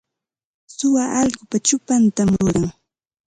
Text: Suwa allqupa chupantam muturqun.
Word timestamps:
Suwa 0.77 1.03
allqupa 1.19 1.57
chupantam 1.65 2.27
muturqun. 2.33 2.65